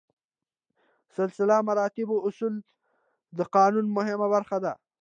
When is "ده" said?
4.63-4.73